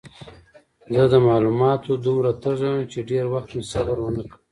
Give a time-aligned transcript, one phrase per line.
[0.95, 4.35] زه د معلوماتو دومره تږی وم چې ډېر وخت مې صبر ونه کړ.